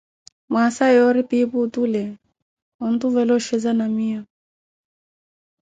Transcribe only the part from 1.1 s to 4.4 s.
piipi otule ontuvela oxheza na miyo.